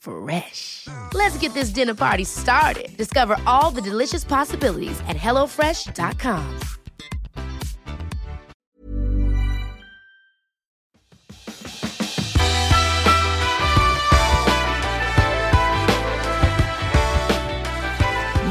[0.00, 0.86] Fresh.
[1.14, 2.96] Let's get this dinner party started.
[2.96, 6.60] Discover all the delicious possibilities at hellofresh.com.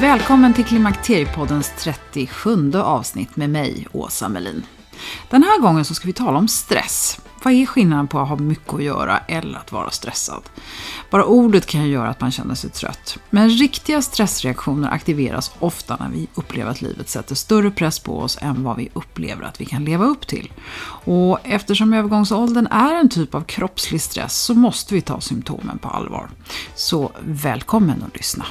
[0.01, 4.65] Välkommen till Klimakteriepoddens 37 avsnitt med mig, Åsa Melin.
[5.29, 7.19] Den här gången så ska vi tala om stress.
[7.43, 10.41] Vad är skillnaden på att ha mycket att göra eller att vara stressad?
[11.09, 13.17] Bara ordet kan ju göra att man känner sig trött.
[13.29, 18.37] Men riktiga stressreaktioner aktiveras ofta när vi upplever att livet sätter större press på oss
[18.41, 20.51] än vad vi upplever att vi kan leva upp till.
[21.05, 25.89] Och eftersom övergångsåldern är en typ av kroppslig stress så måste vi ta symptomen på
[25.89, 26.29] allvar.
[26.75, 28.45] Så välkommen att lyssna.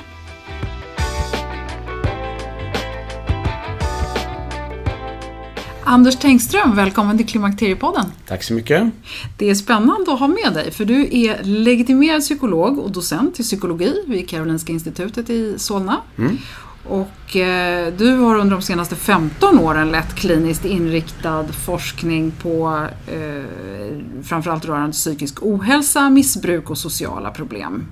[5.91, 8.05] Anders Tengström, välkommen till Klimakteriepodden.
[8.27, 8.91] Tack så mycket.
[9.37, 13.43] Det är spännande att ha med dig, för du är legitimerad psykolog och docent i
[13.43, 15.97] psykologi vid Karolinska institutet i Solna.
[16.19, 16.39] Mm.
[16.85, 24.23] Och eh, du har under de senaste 15 åren lett kliniskt inriktad forskning på eh,
[24.23, 27.87] framförallt rörande psykisk ohälsa, missbruk och sociala problem.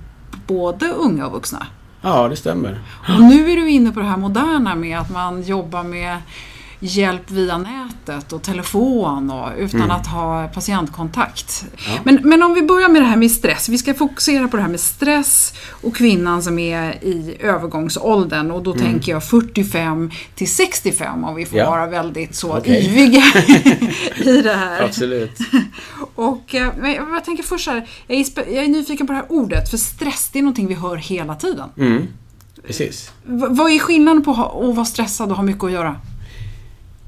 [0.47, 1.67] Både unga och vuxna.
[2.01, 2.79] Ja, det stämmer.
[3.15, 6.17] Och nu är du inne på det här moderna med att man jobbar med
[6.79, 9.91] hjälp via nätet och telefon och, utan mm.
[9.91, 11.65] att ha patientkontakt.
[11.77, 11.99] Ja.
[12.03, 13.69] Men, men om vi börjar med det här med stress.
[13.69, 18.63] Vi ska fokusera på det här med stress och kvinnan som är i övergångsåldern och
[18.63, 18.83] då mm.
[18.83, 21.69] tänker jag 45 till 65 om vi får ja.
[21.69, 22.75] vara väldigt så okay.
[22.75, 23.23] yviga
[24.31, 24.83] i det här.
[24.83, 25.37] Absolut.
[26.15, 29.31] och eh, men jag tänker först här, jag är, jag är nyfiken på det här
[29.31, 31.69] ordet för stress det är någonting vi hör hela tiden.
[31.77, 32.07] Mm.
[32.67, 33.11] Precis.
[33.23, 35.95] V vad är skillnaden på att vara stressad och ha mycket att göra?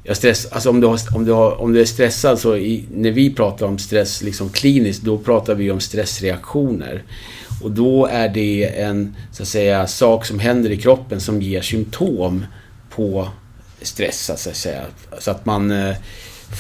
[0.10, 2.86] Jag stress, alltså om, du har, om, du har, om du är stressad så i,
[2.96, 7.04] när vi pratar om stress liksom kliniskt, då pratar vi om stressreaktioner.
[7.64, 11.62] Och då är det en så att säga, sak som händer i kroppen som ger
[11.62, 12.46] symptom
[12.90, 13.28] på
[13.82, 14.82] stress, så att säga.
[15.20, 15.96] Så att man eh,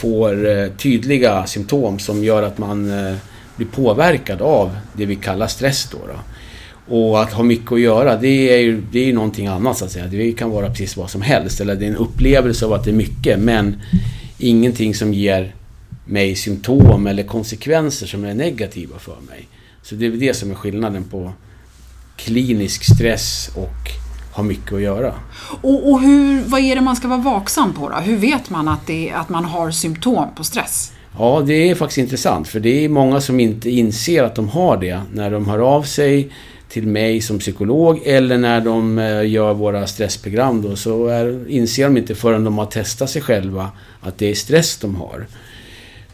[0.01, 3.15] får eh, tydliga symptom som gör att man eh,
[3.55, 5.89] blir påverkad av det vi kallar stress.
[5.91, 6.19] Då, då.
[6.89, 9.91] Och att ha mycket att göra, det är ju det är någonting annat så att
[9.91, 10.07] säga.
[10.07, 11.61] Det kan vara precis vad som helst.
[11.61, 13.81] Eller det är en upplevelse av att det är mycket, men
[14.37, 15.55] ingenting som ger
[16.05, 19.47] mig symptom eller konsekvenser som är negativa för mig.
[19.83, 21.31] Så det är det som är skillnaden på
[22.15, 23.89] klinisk stress och
[24.31, 25.13] ha mycket att göra.
[25.61, 27.95] Och, och hur, vad är det man ska vara vaksam på då?
[27.95, 30.91] Hur vet man att, det, att man har symptom på stress?
[31.17, 34.77] Ja, det är faktiskt intressant för det är många som inte inser att de har
[34.77, 36.31] det när de hör av sig
[36.69, 41.83] till mig som psykolog eller när de eh, gör våra stressprogram då så är, inser
[41.83, 43.71] de inte förrän de har testat sig själva
[44.01, 45.27] att det är stress de har.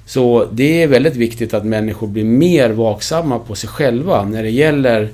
[0.06, 4.50] Så det är väldigt viktigt att människor blir mer vaksamma på sig själva när det
[4.50, 5.10] gäller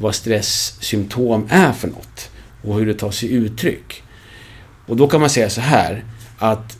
[0.00, 2.30] vad stresssymptom är för något
[2.62, 4.02] och hur det tar sig uttryck.
[4.86, 6.04] Och då kan man säga så här
[6.38, 6.78] att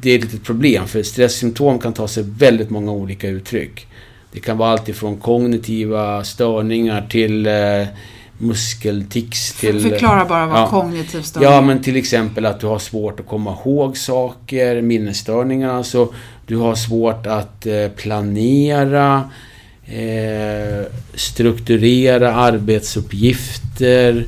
[0.00, 3.86] det är ett litet problem för stresssymptom kan ta sig väldigt många olika uttryck.
[4.36, 7.86] Det kan vara allt ifrån kognitiva störningar till eh,
[8.38, 9.80] muskeltics till...
[9.80, 13.26] Förklara bara vad ja, kognitiv störning Ja, men till exempel att du har svårt att
[13.26, 16.12] komma ihåg saker, minnesstörningar alltså.
[16.46, 19.30] Du har svårt att eh, planera,
[19.86, 24.26] eh, strukturera arbetsuppgifter,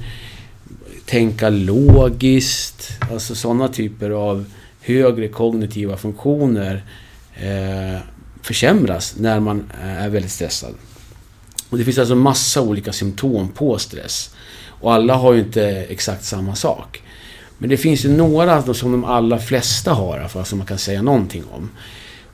[1.07, 2.91] tänka logiskt.
[3.13, 4.45] Alltså sådana typer av
[4.81, 6.83] högre kognitiva funktioner
[7.37, 8.01] eh,
[8.49, 10.75] försämras när man eh, är väldigt stressad.
[11.71, 14.35] Och det finns alltså massa olika symptom på stress.
[14.81, 17.03] Och alla har ju inte exakt samma sak.
[17.59, 20.67] Men det finns ju några som de allra flesta har i alla fall, som man
[20.67, 21.71] kan säga någonting om.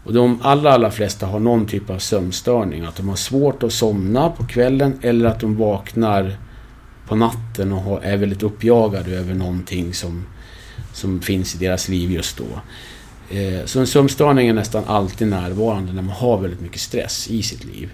[0.05, 2.84] Och de allra, allra flesta har någon typ av sömnstörning.
[2.84, 6.37] Att de har svårt att somna på kvällen eller att de vaknar
[7.08, 10.26] på natten och är väldigt uppjagade över någonting som,
[10.93, 12.60] som finns i deras liv just då.
[13.30, 17.42] Eh, så en sömnstörning är nästan alltid närvarande när man har väldigt mycket stress i
[17.42, 17.90] sitt liv.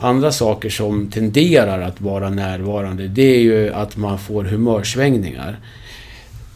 [0.00, 5.58] Andra saker som tenderar att vara närvarande det är ju att man får humörsvängningar.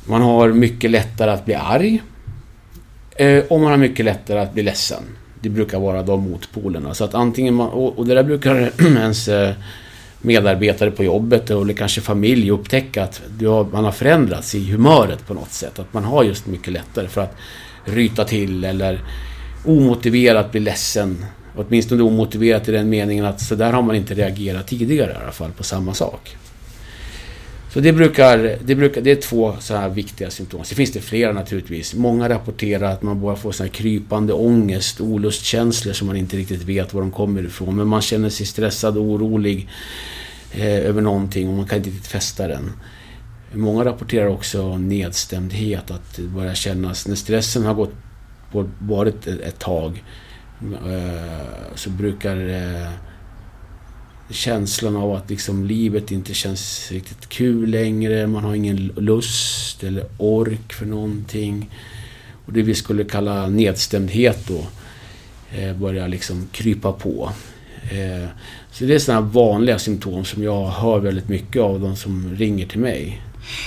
[0.05, 2.03] Man har mycket lättare att bli arg.
[3.17, 5.03] Eh, och man har mycket lättare att bli ledsen.
[5.41, 6.95] Det brukar vara de motpolerna.
[6.95, 9.55] Så att antingen man, och, det där brukar ens eh,
[10.21, 13.23] medarbetare på jobbet eller kanske familj upptäcka att
[13.73, 15.79] man har förändrats i humöret på något sätt.
[15.79, 17.37] Att man har just mycket lättare för att
[17.85, 19.01] ryta till eller
[19.65, 21.25] omotiverat bli ledsen.
[21.57, 25.33] Åtminstone omotiverat i den meningen att så där har man inte reagerat tidigare i alla
[25.33, 26.37] fall på samma sak.
[27.73, 30.65] Så det brukar, det brukar, det är två så här viktiga symptom.
[30.65, 31.95] Sen finns det flera naturligtvis.
[31.95, 36.63] Många rapporterar att man börjar få sån här krypande ångest, olustkänslor som man inte riktigt
[36.63, 37.77] vet var de kommer ifrån.
[37.77, 39.69] Men man känner sig stressad och orolig
[40.53, 42.73] eh, över någonting och man kan inte riktigt fästa den.
[43.53, 47.93] Många rapporterar också nedstämdhet, att det börjar kännas, när stressen har gått,
[48.79, 50.05] varit ett tag,
[50.63, 52.91] eh, så brukar eh,
[54.31, 58.27] känslan av att liksom livet inte känns riktigt kul längre.
[58.27, 61.71] Man har ingen lust eller ork för någonting.
[62.47, 64.67] Och det vi skulle kalla nedstämdhet då
[65.59, 67.33] eh, börjar liksom krypa på.
[68.71, 72.67] Så det är sådana vanliga symptom som jag hör väldigt mycket av de som ringer
[72.67, 73.23] till mig.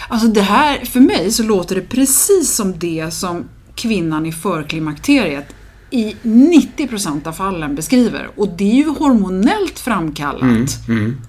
[0.07, 3.45] Alltså det här, för mig så låter det precis som det som
[3.75, 5.45] kvinnan i förklimakteriet
[5.89, 8.29] i 90% av fallen beskriver.
[8.35, 10.43] Och det är ju hormonellt framkallat.
[10.43, 11.21] Mm, mm.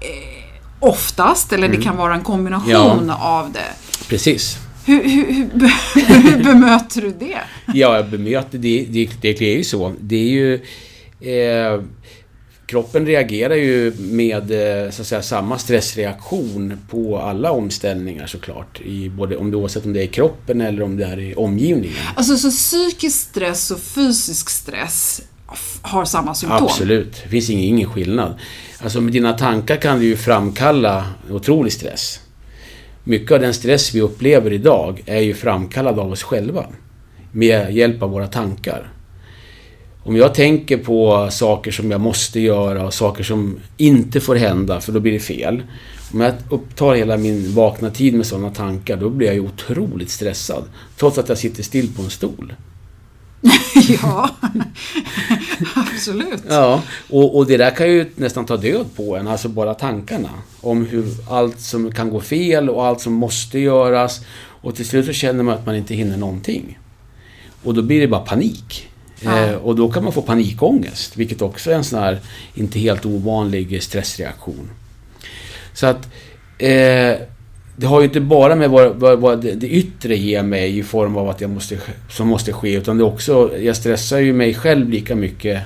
[0.00, 1.78] Eh, oftast, eller mm.
[1.78, 3.14] det kan vara en kombination ja.
[3.14, 3.72] av det.
[4.08, 4.58] Precis.
[4.86, 7.38] Hur, hur, hur, hur bemöter du det?
[7.66, 9.94] Ja, jag bemöter det, det, det är ju så.
[10.00, 10.54] Det är ju...
[11.20, 11.80] Eh,
[12.66, 14.50] kroppen reagerar ju med
[14.84, 18.80] eh, så att säga, samma stressreaktion på alla omställningar såklart.
[18.80, 21.34] I både, om det, oavsett om det är i kroppen eller om det är i
[21.34, 21.96] omgivningen.
[22.14, 25.22] Alltså så psykisk stress och fysisk stress
[25.82, 26.64] har samma symptom?
[26.64, 27.20] Absolut.
[27.22, 28.34] Det finns ingen, ingen skillnad.
[28.78, 32.20] Alltså med dina tankar kan du ju framkalla otrolig stress.
[33.04, 36.66] Mycket av den stress vi upplever idag är ju framkallad av oss själva.
[37.32, 38.93] Med hjälp av våra tankar.
[40.06, 44.80] Om jag tänker på saker som jag måste göra och saker som inte får hända,
[44.80, 45.62] för då blir det fel.
[46.12, 50.10] Om jag upptar hela min vakna tid med sådana tankar, då blir jag ju otroligt
[50.10, 50.64] stressad.
[50.96, 52.54] Trots att jag sitter still på en stol.
[54.02, 54.30] ja,
[55.74, 56.42] absolut.
[56.48, 60.30] Ja, och, och det där kan ju nästan ta död på en, alltså bara tankarna.
[60.60, 64.20] Om hur allt som kan gå fel och allt som måste göras.
[64.36, 66.78] Och till slut så känner man att man inte hinner någonting.
[67.62, 68.88] Och då blir det bara panik.
[69.20, 69.38] Ja.
[69.38, 72.18] Eh, och då kan man få panikångest, vilket också är en sån här
[72.54, 74.70] inte helt ovanlig stressreaktion.
[75.72, 76.08] Så att
[76.58, 77.16] eh,
[77.76, 80.82] det har ju inte bara med vad, vad, vad det, det, yttre ger mig i
[80.82, 81.78] form av att jag måste,
[82.10, 85.62] som måste ske, utan det också, jag stressar ju mig själv lika mycket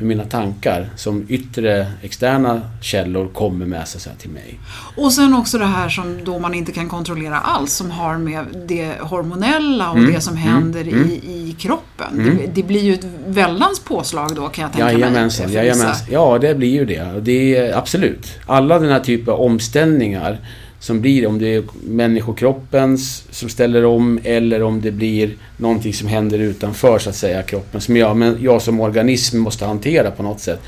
[0.00, 4.58] med mina tankar som yttre, externa källor kommer med sig till mig.
[4.96, 8.44] Och sen också det här som då man inte kan kontrollera alls som har med
[8.68, 10.12] det hormonella och mm.
[10.12, 10.48] det som mm.
[10.48, 11.10] händer mm.
[11.10, 12.20] i, i kroppen.
[12.20, 12.36] Mm.
[12.36, 15.54] Det, det, blir ju ett väldans påslag då kan jag tänka jajamensan, mig.
[15.54, 16.06] Jajamensan.
[16.10, 17.20] Ja, det blir ju det.
[17.20, 18.38] det är, absolut.
[18.46, 20.38] Alla den här typen av omställningar
[20.80, 26.08] som blir, om det är människokroppens som ställer om eller om det blir någonting som
[26.08, 30.22] händer utanför så att säga kroppen som jag, men jag som organism måste hantera på
[30.22, 30.60] något sätt.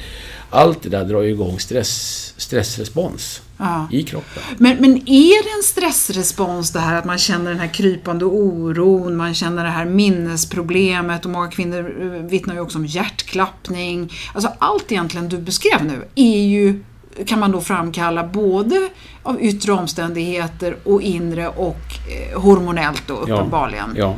[0.50, 3.88] Allt det där drar ju igång stress, stressrespons ja.
[3.92, 4.42] i kroppen.
[4.58, 9.16] Men, men är det en stressrespons det här att man känner den här krypande oron,
[9.16, 14.12] man känner det här minnesproblemet och många kvinnor eh, vittnar ju också om hjärtklappning.
[14.34, 16.80] Alltså allt egentligen du beskrev nu är ju
[17.26, 18.88] kan man då framkalla både
[19.22, 23.94] av yttre omständigheter och inre och eh, hormonellt då uppenbarligen.
[23.96, 24.14] Ja, ja.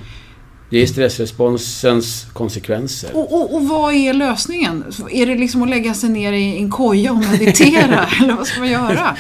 [0.71, 3.11] Det är stressresponsens konsekvenser.
[3.13, 4.85] Och, och, och, vad är lösningen?
[5.11, 8.07] Är det liksom att lägga sig ner i en koja och meditera?
[8.23, 9.17] eller vad ska man göra?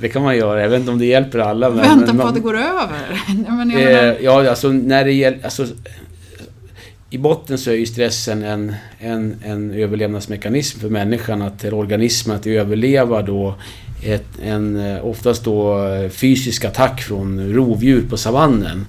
[0.00, 0.62] Det kan man göra.
[0.62, 1.70] Jag vet inte om det hjälper alla.
[1.70, 3.22] Men, Vänta på att det går över?
[3.48, 4.16] men eh, menar...
[4.20, 5.44] Ja, alltså när det gäller...
[5.44, 5.66] Alltså,
[7.10, 12.36] i botten så är ju stressen en, en, en överlevnadsmekanism för människan, att, eller organismen,
[12.36, 13.54] att överleva då
[14.04, 18.86] ett, en eh, oftast då eh, fysisk attack från rovdjur på savannen.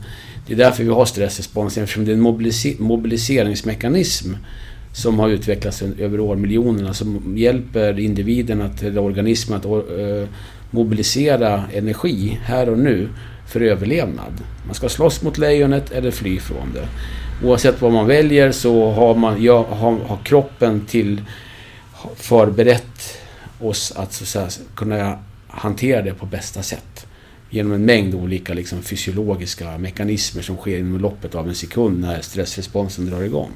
[0.47, 4.33] Det är därför vi har stressrespons, eftersom det är en mobilise mobiliseringsmekanism
[4.93, 10.27] som har utvecklats över årmiljonerna som hjälper individen, att, eller organismen att uh,
[10.71, 13.09] mobilisera energi här och nu
[13.47, 14.33] för överlevnad.
[14.65, 16.87] Man ska slåss mot lejonet eller fly från det.
[17.43, 21.21] Oavsett vad man väljer så har, man, ja, har, har kroppen till
[22.15, 23.17] förberett
[23.59, 27.05] oss att, så att säga, kunna hantera det på bästa sätt.
[27.49, 32.21] Genom en mängd olika liksom, fysiologiska mekanismer som sker inom loppet av en sekund när
[32.21, 33.51] stressresponsen drar igång.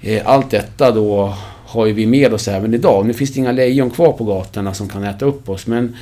[0.00, 3.06] Eh, allt detta då har ju vi med oss även idag.
[3.06, 5.96] Nu finns det inga lejon kvar på gatorna som kan äta upp oss men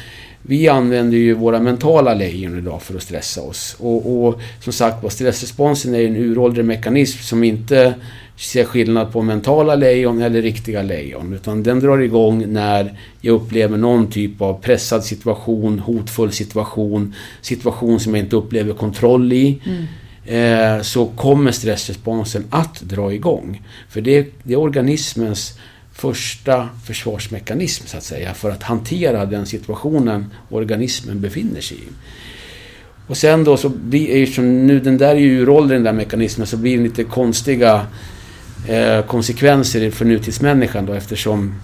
[0.49, 3.77] vi använder ju våra mentala lejon idag för att stressa oss.
[3.79, 7.95] Och, och som sagt stressresponsen är en uråldrig mekanism som inte
[8.37, 11.33] ser skillnad på mentala lejon eller riktiga lejon.
[11.33, 18.01] Utan den drar igång när jag upplever någon typ av pressad situation, hotfull situation, situation
[18.01, 19.61] som jag inte upplever kontroll i.
[19.65, 19.85] Mm.
[20.77, 23.63] Eh, så kommer stressresponsen att dra igång.
[23.89, 25.59] För det, det är organismens
[25.99, 31.89] första försvarsmekanism så att säga för att hantera den situationen organismen befinner sig i.
[33.07, 36.47] Och sen då så blir, eftersom nu den där är ju uråldrig den där mekanismen
[36.47, 37.87] så blir det lite konstiga
[38.69, 41.55] eh, konsekvenser för nutidsmänniskan då eftersom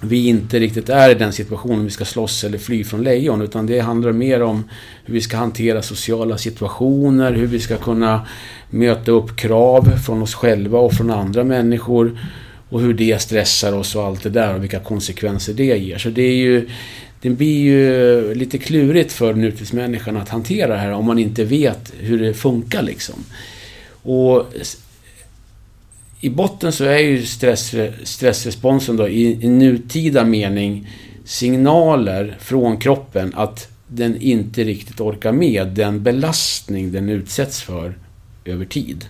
[0.00, 3.66] vi inte riktigt är i den situationen vi ska slåss eller fly från lejon utan
[3.66, 4.64] det handlar mer om
[5.04, 8.26] hur vi ska hantera sociala situationer, hur vi ska kunna
[8.70, 12.18] möta upp krav från oss själva och från andra människor
[12.68, 15.98] och hur det stressar oss och allt det där och vilka konsekvenser det ger.
[15.98, 16.68] Så det är ju
[17.20, 21.92] det blir ju lite klurigt för nutidsmänniskan att hantera det här om man inte vet
[21.98, 23.24] hur det funkar liksom.
[24.02, 24.46] Och
[26.20, 30.90] i botten så är ju stress, stressresponsen då i, i nutida mening
[31.24, 37.94] signaler från kroppen att den inte riktigt orkar med den belastning den utsätts för
[38.44, 39.04] över tid.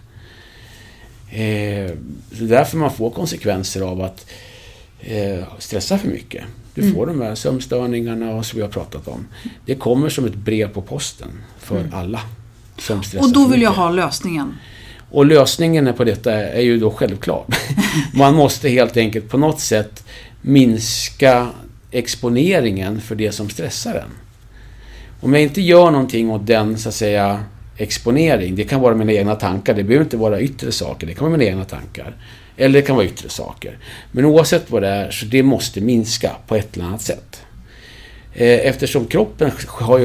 [1.30, 1.90] Eh,
[2.32, 4.26] så därför man får konsekvenser av att
[5.00, 6.44] eh, stressa för mycket.
[6.74, 6.94] Du mm.
[6.94, 9.26] får de här sömnstörningarna och som vi har pratat om.
[9.66, 11.94] Det kommer som ett brev på posten för mm.
[11.94, 12.20] alla
[12.78, 14.54] som Och då vill jag ha lösningen.
[15.10, 17.44] Och lösningen på detta är ju då självklar.
[18.14, 20.04] Man måste helt enkelt på något sätt
[20.42, 21.48] minska
[21.90, 24.10] exponeringen för det som stressar en.
[25.20, 27.44] Om jag inte gör någonting åt den, så att säga,
[27.78, 28.56] exponering.
[28.56, 29.74] Det kan vara mina egna tankar.
[29.74, 31.06] Det behöver inte vara yttre saker.
[31.06, 32.16] Det kan vara mina egna tankar.
[32.56, 33.78] Eller det kan vara yttre saker.
[34.12, 37.42] Men oavsett vad det är, så det måste minska på ett eller annat sätt.
[38.34, 39.50] Eh, eftersom kroppen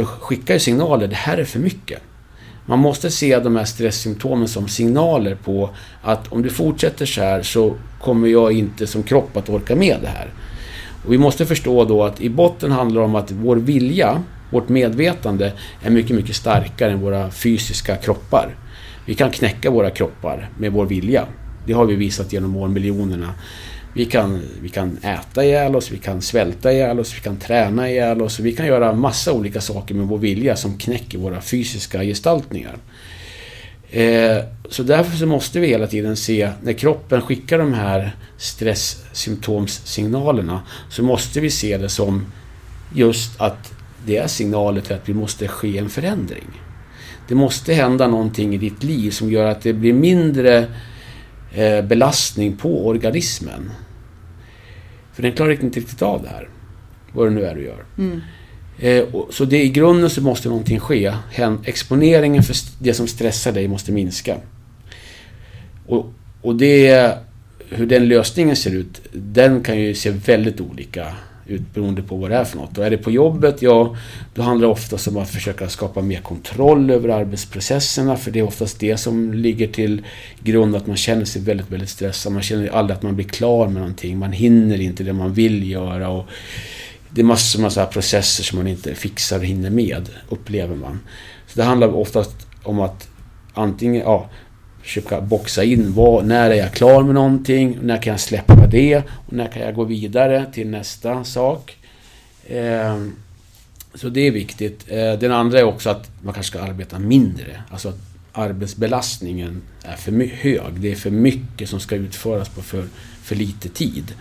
[0.05, 1.99] skickar signaler, det här är för mycket.
[2.65, 5.69] Man måste se de här stresssymptomen som signaler på
[6.01, 9.97] att om du fortsätter så här så kommer jag inte som kropp att orka med
[10.01, 10.33] det här.
[11.05, 14.23] Och vi måste förstå då att i botten handlar det om att vår vilja,
[14.53, 18.55] vårt medvetande, är mycket, mycket starkare än våra fysiska kroppar.
[19.05, 21.25] Vi kan knäcka våra kroppar med vår vilja.
[21.65, 23.33] Det har vi visat genom årmiljonerna.
[23.95, 27.89] Vi kan, vi kan äta ihjäl oss, vi kan svälta ihjäl oss, vi kan träna
[27.89, 28.39] ihjäl oss.
[28.39, 32.77] Vi kan göra massa olika saker med vår vilja som knäcker våra fysiska gestaltningar.
[33.91, 34.37] Eh,
[34.69, 41.03] så därför så måste vi hela tiden se, när kroppen skickar de här stresssymptomssignalerna, så
[41.03, 42.25] måste vi se det som
[42.93, 43.71] just att
[44.05, 46.47] det är signaler till att vi måste ske en förändring.
[47.27, 50.67] Det måste hända någonting i ditt liv som gör att det blir mindre
[51.53, 53.71] eh, belastning på organismen.
[55.13, 56.49] För den klarar inte riktigt av det här.
[57.13, 57.85] Vad det nu är du gör.
[57.97, 58.21] Mm.
[58.79, 61.13] Eh, så det, i grunden så måste någonting ske.
[61.63, 64.37] Exponeringen för det som stressar dig måste minska.
[65.85, 67.17] Och, och det,
[67.69, 71.13] hur den lösningen ser ut, den kan ju se väldigt olika
[71.45, 72.77] ut beroende på vad det är för något.
[72.77, 73.95] Och är det på jobbet, ja,
[74.33, 78.43] då handlar det oftast om att försöka skapa mer kontroll över arbetsprocesserna, för det är
[78.43, 80.01] oftast det som ligger till
[80.39, 82.33] grund att man känner sig väldigt, väldigt stressad.
[82.33, 84.17] Man känner aldrig att man blir klar med någonting.
[84.17, 86.09] Man hinner inte det man vill göra.
[86.09, 86.25] Och
[87.09, 90.99] det är massor av så processer som man inte fixar och hinner med, upplever man.
[91.47, 93.09] Så det handlar oftast om att
[93.53, 94.29] antingen, ja,
[94.83, 98.97] försöka boxa in vad, när är jag klar med någonting, när kan jag släppa det
[98.97, 101.77] och när kan jag gå vidare till nästa sak.
[102.47, 103.03] Eh,
[103.95, 104.85] så det är viktigt.
[104.87, 107.63] Eh, den andra är också att man kanske ska arbeta mindre.
[107.69, 107.99] Alltså att
[108.31, 110.73] arbetsbelastningen är för hög.
[110.79, 112.85] Det är för mycket som ska utföras på för,
[113.23, 114.13] för lite tid.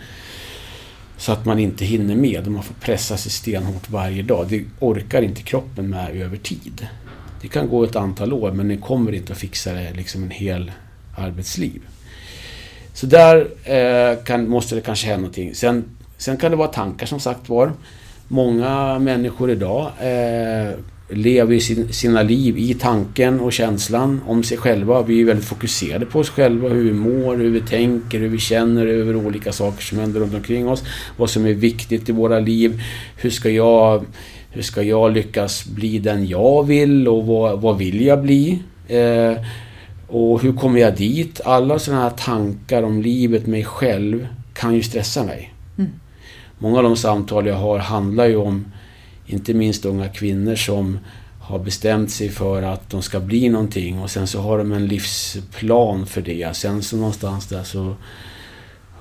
[1.17, 4.45] Så att man inte hinner med man får pressa sig stenhårt varje dag.
[4.49, 6.87] Det orkar inte kroppen med över tid.
[7.43, 10.31] Det kan gå ett antal år men ni kommer inte att fixa det liksom en
[10.31, 10.71] hel
[11.17, 11.81] arbetsliv.
[12.93, 15.55] Så där eh, kan, måste det kanske hända någonting.
[15.55, 15.83] Sen,
[16.17, 17.71] sen kan det vara tankar som sagt var.
[18.27, 25.01] Många människor idag eh, lever sin, sina liv i tanken och känslan om sig själva.
[25.01, 28.39] Vi är väldigt fokuserade på oss själva, hur vi mår, hur vi tänker, hur vi
[28.39, 30.83] känner över olika saker som händer runt omkring oss.
[31.17, 32.81] Vad som är viktigt i våra liv.
[33.17, 34.05] Hur ska jag,
[34.53, 38.59] hur ska jag lyckas bli den jag vill och vad, vad vill jag bli?
[38.87, 39.33] Eh,
[40.07, 41.41] och hur kommer jag dit?
[41.45, 45.53] Alla sådana här tankar om livet, mig själv, kan ju stressa mig.
[45.77, 45.91] Mm.
[46.57, 48.65] Många av de samtal jag har handlar ju om
[49.25, 50.99] inte minst unga kvinnor som
[51.39, 54.87] har bestämt sig för att de ska bli någonting och sen så har de en
[54.87, 56.55] livsplan för det.
[56.55, 57.95] Sen så någonstans där så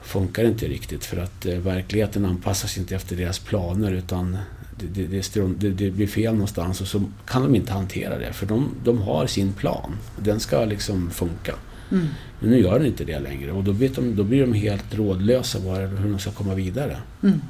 [0.02, 4.38] funkar det inte riktigt för att eh, verkligheten anpassas inte efter deras planer utan
[4.86, 8.46] det, det, det, det, blir fel någonstans och så kan de inte hantera det för
[8.46, 9.96] de, de har sin plan.
[10.16, 11.54] Den ska liksom funka.
[11.90, 12.06] Mm.
[12.40, 15.58] Men nu gör den inte det längre och då, de, då blir de helt rådlösa
[15.58, 16.96] var, hur de ska komma vidare.
[17.22, 17.40] Mm.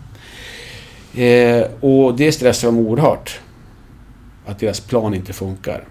[1.15, 3.41] Eh, och det stressar dem oerhört.
[4.47, 5.85] Att deras plan inte funkar.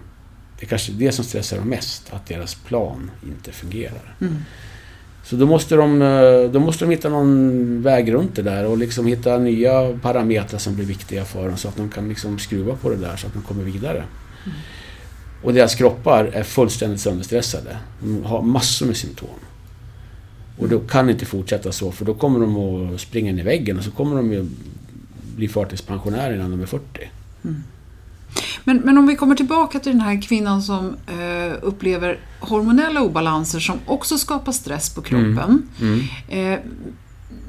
[0.58, 4.16] Det är kanske det som stressar dem mest, att deras plan inte fungerar.
[4.20, 4.36] Mm.
[5.24, 8.78] Så då måste, de, eh, då måste de hitta någon väg runt det där och
[8.78, 12.76] liksom hitta nya parametrar som blir viktiga för dem så att de kan liksom skruva
[12.76, 14.04] på det där så att de kommer vidare.
[14.44, 14.58] Mm.
[15.42, 17.76] Och deras kroppar är fullständigt sönderstressade.
[18.00, 19.28] De har massor med symptom.
[20.58, 23.78] Och då kan inte fortsätta så för då kommer de att springa in i väggen
[23.78, 24.46] och så kommer de ju
[25.36, 27.10] bli förtidspensionärer innan de är 40.
[27.44, 27.62] Mm.
[28.64, 33.60] Men, men om vi kommer tillbaka till den här kvinnan som eh, upplever hormonella obalanser
[33.60, 35.68] som också skapar stress på kroppen.
[35.80, 36.00] Mm.
[36.28, 36.52] Mm.
[36.52, 36.60] Eh,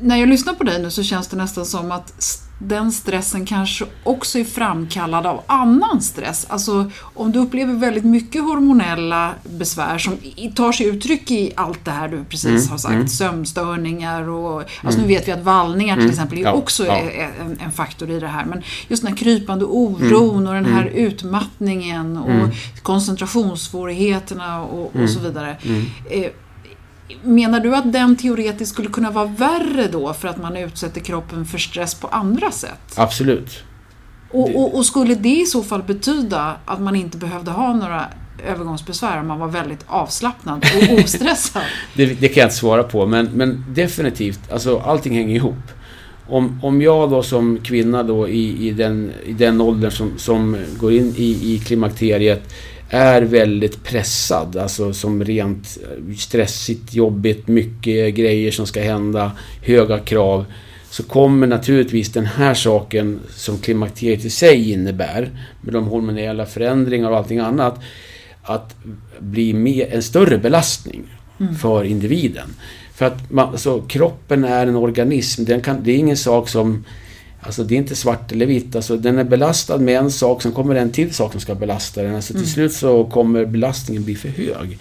[0.02, 2.14] när jag lyssnar på dig nu så känns det nästan som att
[2.68, 6.46] den stressen kanske också är framkallad av annan stress.
[6.50, 10.18] Alltså om du upplever väldigt mycket hormonella besvär som
[10.56, 13.08] tar sig uttryck i allt det här du precis mm, har sagt, mm.
[13.08, 15.08] sömnstörningar och alltså nu mm.
[15.08, 16.94] vet vi att vallningar till mm, exempel ja, också ja.
[16.94, 18.46] är en, en, faktor i det här.
[18.46, 22.50] Men just den här krypande oron mm, och den här utmattningen och
[22.82, 25.58] koncentrationssvårigheterna och, och så vidare.
[27.24, 31.46] Menar du att den teoretiskt skulle kunna vara värre då för att man utsätter kroppen
[31.46, 32.94] för stress på andra sätt?
[32.96, 33.64] Absolut.
[34.32, 38.06] Och, och, och, skulle det i så fall betyda att man inte behövde ha några
[38.48, 41.62] övergångsbesvär om man var väldigt avslappnad och ostressad?
[41.96, 45.72] det, det, kan jag inte svara på, men, men definitivt, alltså allting hänger ihop.
[46.28, 50.58] Om, om jag då som kvinna då i, i, den, i den åldern som, som
[50.80, 52.54] går in i, i klimakteriet
[52.94, 54.58] är väldigt pressad.
[54.58, 55.78] Alltså som rent
[56.18, 60.46] stressigt, jobbigt, mycket grejer som ska hända, höga krav.
[60.90, 65.30] Så kommer naturligtvis den här saken som klimakteriet i sig innebär,
[65.62, 67.80] med de hormonella förändringar och allting annat,
[68.42, 68.76] att
[69.20, 71.04] bli mer, en större belastning
[71.40, 71.56] mm.
[71.56, 72.50] för individen.
[72.94, 76.86] För att man, alltså, kroppen är en organism, den kan, det är ingen sak som
[77.46, 78.76] Alltså det är inte svart eller vitt.
[78.76, 81.56] Alltså den är belastad med en sak, sen kommer det en till sak som ska
[81.56, 82.16] belasta den.
[82.16, 82.50] Alltså till mm.
[82.50, 84.80] slut så kommer belastningen bli för hög.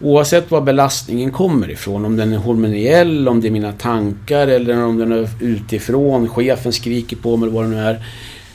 [0.00, 4.84] Oavsett var belastningen kommer ifrån, om den är hormoniell, om det är mina tankar eller
[4.84, 7.94] om den är utifrån, chefen skriker på mig eller vad det nu är.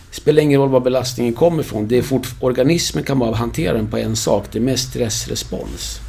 [0.10, 1.88] Det spelar ingen roll var belastningen kommer ifrån.
[1.88, 6.09] Det är fort, organismen kan bara hantera den på en sak, det är mest stressrespons.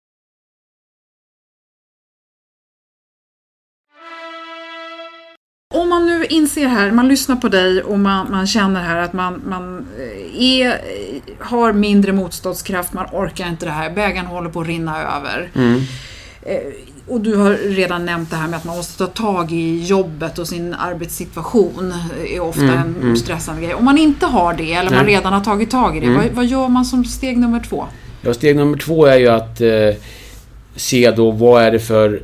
[5.73, 9.13] Om man nu inser här, man lyssnar på dig och man, man känner här att
[9.13, 10.81] man, man eh, är,
[11.39, 15.49] har mindre motståndskraft, man orkar inte det här, bägaren håller på att rinna över.
[15.55, 15.81] Mm.
[16.41, 16.57] Eh,
[17.07, 20.39] och du har redan nämnt det här med att man måste ta tag i jobbet
[20.39, 21.93] och sin arbetssituation.
[22.35, 23.15] är ofta mm, en mm.
[23.15, 23.73] stressande grej.
[23.73, 24.99] Om man inte har det eller Nej.
[24.99, 26.17] man redan har tagit tag i det, mm.
[26.17, 27.85] vad, vad, gör man som steg nummer två?
[28.21, 29.69] Ja, steg nummer två är ju att eh,
[30.75, 32.21] se då vad är det för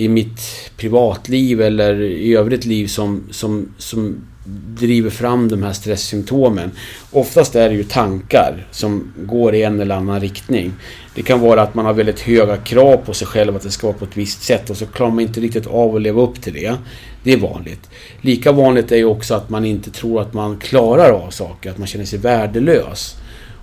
[0.00, 0.40] i mitt
[0.76, 4.16] privatliv eller i övrigt liv som, som, som
[4.78, 6.70] driver fram de här stresssymptomen.
[7.10, 10.72] Oftast är det ju tankar som går i en eller annan riktning.
[11.14, 13.86] Det kan vara att man har väldigt höga krav på sig själv att det ska
[13.86, 16.42] vara på ett visst sätt och så klarar man inte riktigt av att leva upp
[16.42, 16.74] till det.
[17.22, 17.90] Det är vanligt.
[18.20, 21.78] Lika vanligt är ju också att man inte tror att man klarar av saker, att
[21.78, 23.16] man känner sig värdelös.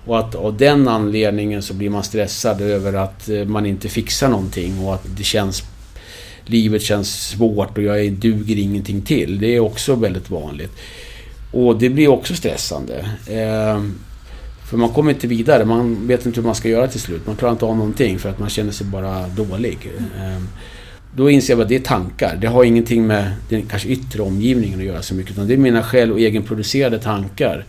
[0.06, 4.28] Och att av den anledningen så blir man stressad över att eh, man inte fixar
[4.28, 5.62] någonting och att det känns
[6.50, 9.38] livet känns svårt och jag duger ingenting till.
[9.38, 10.72] Det är också väldigt vanligt.
[11.52, 13.10] Och det blir också stressande.
[13.30, 13.94] Ehm,
[14.70, 15.64] för man kommer inte vidare.
[15.64, 17.26] Man vet inte hur man ska göra till slut.
[17.26, 19.78] Man klarar inte av någonting för att man känner sig bara dålig.
[20.20, 20.48] Ehm,
[21.16, 22.38] då inser jag att det är tankar.
[22.40, 25.32] Det har ingenting med den kanske yttre omgivningen att göra så mycket.
[25.32, 27.64] Utan det är mina själv och egenproducerade tankar.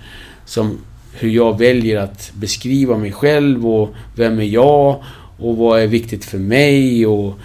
[0.45, 0.77] Som
[1.13, 5.03] hur jag väljer att beskriva mig själv och vem är jag
[5.37, 7.39] och vad är viktigt för mig och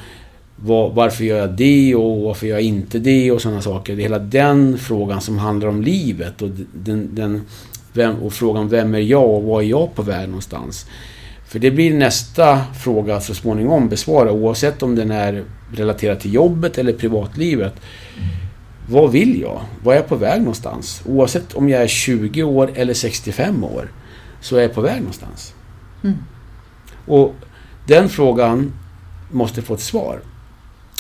[0.65, 3.97] var, varför gör jag det och varför gör jag inte det och sådana saker.
[3.97, 7.43] Det är hela den frågan som handlar om livet och, den, den,
[7.93, 10.87] vem, och frågan vem är jag och var är jag på väg någonstans.
[11.47, 16.79] För det blir nästa fråga så småningom besvara oavsett om den är relaterad till jobbet
[16.79, 17.75] eller privatlivet.
[18.89, 19.61] Vad vill jag?
[19.83, 21.03] Var är jag på väg någonstans?
[21.07, 23.93] Oavsett om jag är 20 år eller 65 år
[24.41, 25.55] så är jag på väg någonstans.
[26.05, 26.17] Mm.
[27.07, 27.35] Och
[27.87, 28.73] den frågan
[29.31, 30.21] måste få ett svar.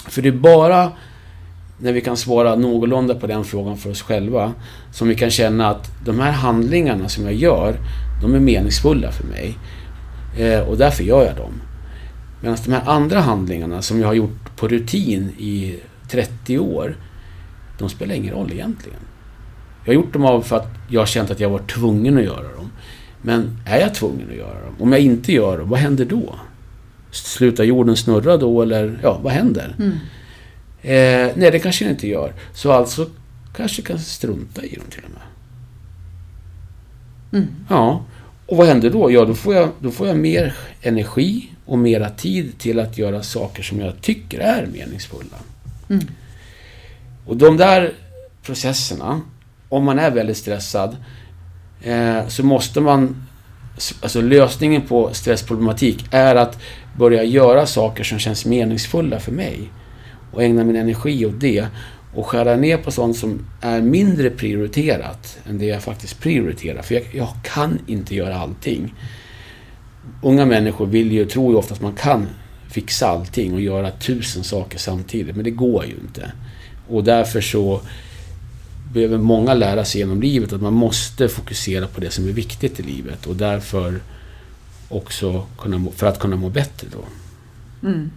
[0.08, 0.92] För det är bara
[1.78, 4.52] när vi kan svara någorlunda på den frågan för oss själva
[4.92, 7.76] som vi kan känna att de här handlingarna som jag gör,
[8.22, 9.58] de är meningsfulla för mig.
[10.38, 11.52] Eh, och därför gör jag dem.
[12.40, 15.78] Medan de här andra handlingarna som jag har gjort på rutin i
[16.10, 16.96] 30 år,
[17.78, 18.98] de spelar ingen roll egentligen.
[19.84, 22.24] Jag har gjort dem av för att jag har känt att jag var tvungen att
[22.24, 22.70] göra dem.
[23.22, 24.74] Men är jag tvungen att göra dem?
[24.78, 26.34] Om jag inte gör dem, vad händer då?
[27.14, 29.76] Slutar jorden snurra då eller ja, vad händer?
[29.78, 29.92] Mm.
[30.82, 32.32] Eh, nej, det kanske den inte gör.
[32.54, 33.10] Så alltså
[33.56, 35.22] kanske kan strunta i dem till och med.
[37.42, 37.54] Mm.
[37.68, 38.04] Ja,
[38.46, 39.10] och vad händer då?
[39.10, 43.22] Ja, då får, jag, då får jag mer energi och mera tid till att göra
[43.22, 45.36] saker som jag tycker är meningsfulla.
[45.88, 46.06] Mm.
[47.26, 47.92] Och de där
[48.42, 49.20] processerna,
[49.68, 50.96] om man är väldigt stressad,
[51.82, 53.26] eh, så måste man...
[54.00, 56.58] Alltså lösningen på stressproblematik är att
[56.98, 59.70] börja göra saker som känns meningsfulla för mig.
[60.32, 61.66] Och ägna min energi åt det.
[62.14, 66.82] Och skära ner på sånt som är mindre prioriterat än det jag faktiskt prioriterar.
[66.82, 68.94] För jag, jag kan inte göra allting.
[70.22, 72.26] Unga människor vill ju, tror ju ofta att man kan
[72.70, 75.36] fixa allting och göra tusen saker samtidigt.
[75.36, 76.32] Men det går ju inte.
[76.88, 77.80] Och därför så
[78.92, 82.80] behöver många lära sig genom livet att man måste fokusera på det som är viktigt
[82.80, 83.26] i livet.
[83.26, 84.00] Och därför
[84.88, 87.04] också kunna, för att kunna må bättre då.
[87.88, 88.10] Mm.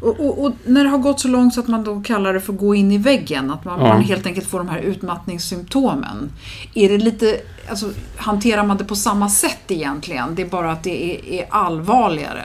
[0.00, 2.40] Och, och, och, när det har gått så långt så att man då kallar det
[2.40, 3.88] för gå in i väggen, att man, ja.
[3.88, 6.32] man helt enkelt får de här utmattningssymptomen.
[6.74, 10.34] Är det lite, alltså, hanterar man det på samma sätt egentligen?
[10.34, 12.44] Det är bara att det är, är allvarligare?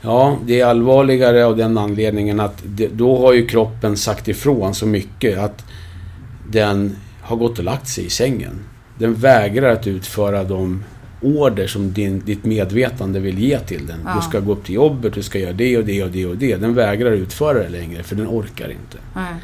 [0.00, 4.74] Ja, det är allvarligare av den anledningen att det, då har ju kroppen sagt ifrån
[4.74, 5.64] så mycket att
[6.50, 8.64] den har gått och lagt sig i sängen.
[8.98, 10.84] Den vägrar att utföra de
[11.20, 14.00] order som din, ditt medvetande vill ge till den.
[14.04, 14.14] Ja.
[14.16, 16.36] Du ska gå upp till jobbet, du ska göra det och det och det och
[16.36, 16.56] det.
[16.56, 18.98] Den vägrar utföra det längre för den orkar inte.
[19.14, 19.34] Nej.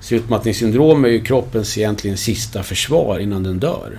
[0.00, 3.98] Så utmattningssyndrom är ju kroppens egentligen sista försvar innan den dör.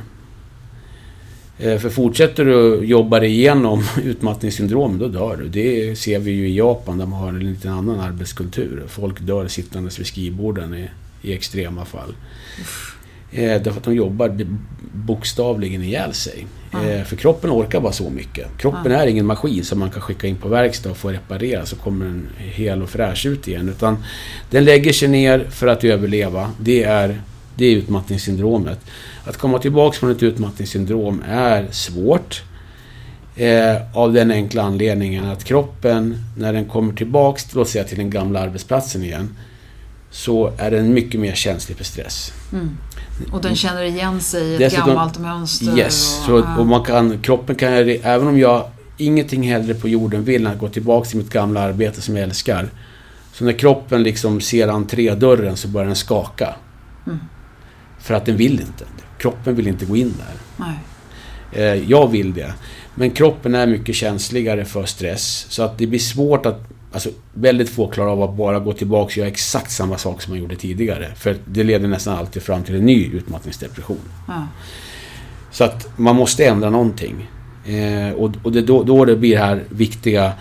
[1.57, 5.49] Eh, för fortsätter du jobba igenom utmattningssyndrom, då dör du.
[5.49, 8.83] Det ser vi ju i Japan där man har en lite annan arbetskultur.
[8.87, 10.89] Folk dör sittandes vid skrivborden i,
[11.21, 12.15] i extrema fall.
[12.59, 12.65] Eh,
[13.35, 14.45] därför att de jobbar
[14.93, 16.45] bokstavligen ihjäl sig.
[16.73, 18.47] Eh, för kroppen orkar bara så mycket.
[18.57, 21.75] Kroppen är ingen maskin som man kan skicka in på verkstad och få reparera så
[21.75, 23.69] kommer den hel och fräsch ut igen.
[23.69, 24.03] Utan
[24.49, 26.51] den lägger sig ner för att överleva.
[26.59, 27.21] Det är,
[27.55, 28.79] det är utmattningssyndromet.
[29.25, 32.43] Att komma tillbaka från ett utmattningssyndrom är svårt.
[33.35, 38.09] Eh, av den enkla anledningen att kroppen, när den kommer tillbaks, låt säga till den
[38.09, 39.29] gamla arbetsplatsen igen,
[40.11, 42.33] så är den mycket mer känslig för stress.
[43.31, 45.77] Och den känner igen sig i ett gammalt mönster.
[45.77, 47.73] Yes, och, så, och man kan, kroppen kan,
[48.03, 51.61] även om jag ingenting hellre på jorden vill än att gå tillbaka till mitt gamla
[51.61, 52.69] arbete som jag älskar.
[53.33, 56.55] Så när kroppen liksom ser entrédörren så börjar den skaka.
[57.07, 57.19] Mm.
[57.99, 58.85] För att den vill inte.
[59.17, 60.65] Kroppen vill inte gå in där.
[61.51, 62.53] Eh, jag vill det.
[62.95, 65.45] Men kroppen är mycket känsligare för stress.
[65.49, 66.72] Så att det blir svårt att...
[66.93, 70.33] Alltså väldigt få klarar av att bara gå tillbaka och göra exakt samma sak som
[70.33, 71.11] man gjorde tidigare.
[71.15, 73.99] För det leder nästan alltid fram till en ny utmattningsdepression.
[74.27, 74.47] Ja.
[75.51, 77.29] Så att man måste ändra någonting.
[77.65, 80.33] Eh, och och det, då, då det blir det här viktiga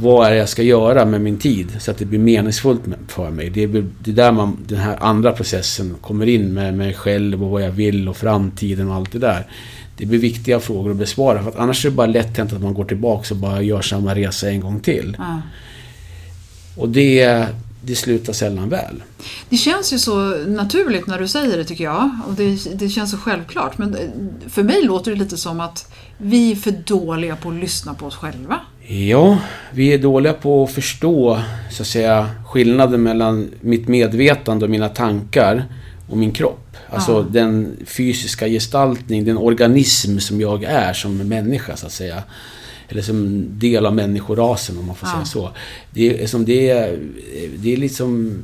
[0.00, 3.30] vad är det jag ska göra med min tid så att det blir meningsfullt för
[3.30, 3.50] mig.
[3.50, 7.44] Det är, det är där man, den här andra processen kommer in med mig själv
[7.44, 9.46] och vad jag vill och framtiden och allt det där.
[9.96, 12.62] Det blir viktiga frågor att besvara för att annars är det bara lätt hänt att
[12.62, 15.16] man går tillbaka och bara gör samma resa en gång till.
[15.18, 15.40] Ja.
[16.76, 17.46] Och det,
[17.82, 19.02] det slutar sällan väl.
[19.48, 20.14] Det känns ju så
[20.46, 22.10] naturligt när du säger det tycker jag.
[22.28, 23.78] Och det, det känns så självklart.
[23.78, 23.96] Men
[24.48, 28.06] för mig låter det lite som att vi är för dåliga på att lyssna på
[28.06, 28.60] oss själva.
[28.88, 29.38] Ja,
[29.72, 34.88] vi är dåliga på att förstå så att säga skillnaden mellan mitt medvetande och mina
[34.88, 35.64] tankar
[36.10, 36.76] och min kropp.
[36.90, 37.26] Alltså Ja.
[37.30, 42.22] den fysiska gestaltning, den organism som jag är som människa så att säga.
[42.88, 45.12] Eller som del av människorasen om man får Ja.
[45.14, 45.50] säga så.
[45.90, 46.98] Det är, som det är,
[47.58, 48.38] det är liksom...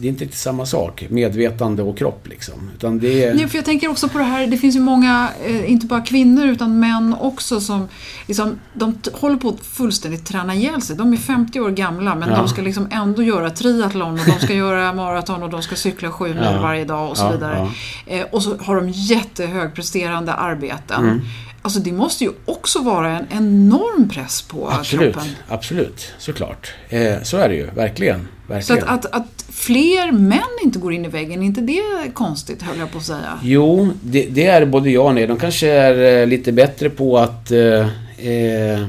[0.00, 2.54] Det är inte riktigt samma sak, medvetande och kropp liksom.
[2.76, 3.34] Utan det är...
[3.34, 6.00] Nej, för jag tänker också på det här, det finns ju många, eh, inte bara
[6.00, 7.88] kvinnor utan män också som
[8.26, 10.96] liksom, de håller på att fullständigt träna ihjäl sig.
[10.96, 12.36] De är 50 år gamla men Ja.
[12.36, 16.10] de ska liksom ändå göra triathlon och de ska göra maraton och de ska cykla
[16.10, 16.60] sju mil Ja.
[16.62, 17.70] varje dag och så Ja, vidare.
[18.06, 21.04] Eh, och så har de jättehögpresterande arbeten.
[21.04, 21.20] Mm.
[21.66, 25.30] Alltså det måste ju också vara en enorm press på Absolut, kroppen.
[25.48, 26.72] absolut, såklart.
[26.88, 28.20] Eh, så är det ju, verkligen.
[28.20, 28.84] Så verkligen.
[28.84, 31.82] att, att, att fler män inte går in i väggen, är inte det
[32.14, 33.38] konstigt höll jag på att säga?
[33.42, 35.26] Jo, det, det är både ja och nej.
[35.26, 37.88] De kanske är eh, lite bättre på att eh,
[38.30, 38.86] eh,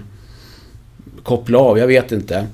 [1.23, 2.47] koppla av, jag vet inte.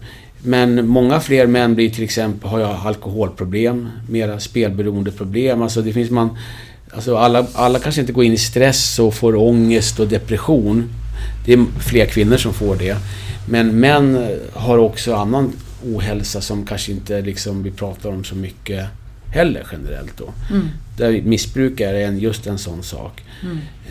[0.44, 5.62] Men många fler män blir till exempel, har jag alkoholproblem, mera spelberoendeproblem.
[5.62, 6.38] Alltså det finns man...
[6.96, 10.90] Alltså alla, alla kanske inte går in i stress och får ångest och depression.
[11.46, 12.98] Det är fler kvinnor som får det.
[13.50, 15.54] Men män har också annan
[15.86, 18.86] ohälsa som kanske inte liksom vi pratar om så mycket
[19.34, 20.30] heller generellt då.
[20.98, 23.24] Där missbruk är en, just en sån sak.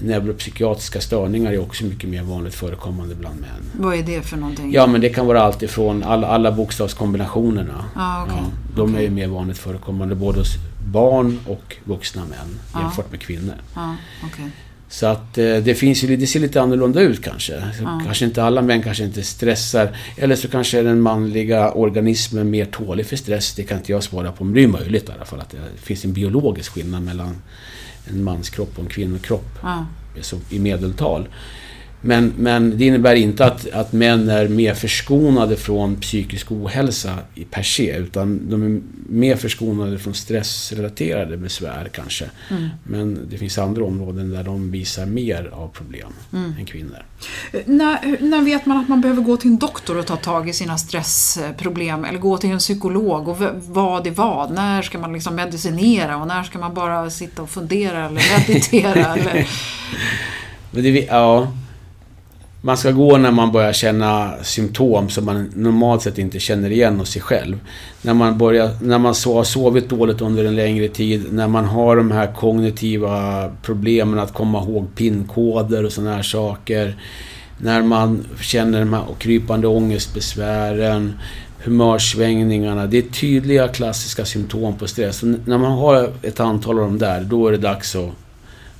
[0.02, 3.50] Neuropsykiatriska störningar är också mycket mer vanligt förekommande bland män.
[3.78, 4.72] Vad är det för någonting?
[4.72, 7.84] Ja, men det kan vara allt ifrån alla, alla bokstavskombinationerna.
[7.96, 8.36] Ah, okej.
[8.76, 9.04] de är Okej.
[9.04, 10.54] ju mer vanligt förekommande både hos
[10.86, 12.80] barn och vuxna män Ja.
[12.80, 13.54] jämfört med kvinnor.
[13.74, 14.44] Ja, okej.
[14.88, 17.52] Så att eh, det finns ju, det ser lite annorlunda ut kanske.
[17.82, 18.00] Ja.
[18.04, 19.96] Kanske inte alla män kanske inte stressar.
[20.16, 23.54] Eller så kanske den manliga organismen mer tålig för stress.
[23.54, 24.44] Det kan inte jag svara på.
[24.44, 27.36] Men det är möjligt i alla fall att det finns en biologisk skillnad mellan
[28.08, 29.58] en manskropp och en kvinnokropp.
[29.62, 29.86] Ja.
[30.50, 31.28] I medeltal.
[32.04, 37.44] Men, men det innebär inte att, att män är mer förskonade från psykisk ohälsa i
[37.44, 37.96] per se.
[37.96, 42.24] Utan de är mer förskonade från stressrelaterade besvär kanske.
[42.84, 46.12] Men det finns andra områden där de visar mer av problem
[46.58, 47.02] än kvinnor.
[47.64, 50.52] När, när vet man att man behöver gå till en doktor och ta tag i
[50.52, 52.04] sina stressproblem?
[52.04, 53.28] Eller gå till en psykolog?
[53.28, 53.38] Och
[53.68, 54.52] vad är vad?
[54.52, 56.16] När ska man liksom medicinera?
[56.16, 59.16] Och när ska man bara sitta och fundera eller meditera?
[59.16, 59.46] eller,
[60.70, 61.52] det, ja,
[62.64, 66.98] man ska gå när man börjar känna symptom som man normalt sett inte känner igen
[66.98, 67.58] hos sig själv.
[68.02, 71.64] När man, börjar, när man så, har sovit dåligt under en längre tid, när man
[71.64, 76.96] har de här kognitiva problemen att komma ihåg pinkoder och sådana här saker.
[77.58, 81.12] När man känner de här krypande ångestbesvären,
[81.64, 82.86] humörsvängningarna.
[82.86, 85.16] Det är tydliga klassiska symptom på stress.
[85.16, 88.10] Så när man har ett antal av dem där, då är det dags att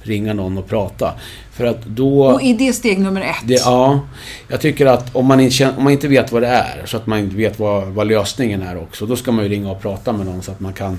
[0.03, 1.15] ringa någon och prata.
[1.53, 2.25] För att då...
[2.25, 3.37] och är det steg nummer ett?
[3.45, 4.01] Det, ja,
[4.49, 7.07] jag tycker att om man, inte, om man inte vet vad det är, så att
[7.07, 10.13] man inte vet vad, vad lösningen är också, då ska man ju ringa och prata
[10.13, 10.99] med någon så att man kan